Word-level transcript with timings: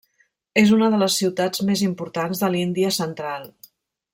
És 0.61 0.71
una 0.77 0.87
de 0.93 1.01
les 1.01 1.17
ciutats 1.21 1.63
més 1.67 1.83
importants 1.89 2.41
de 2.45 2.51
l'Índia 2.55 2.93
central. 2.99 3.47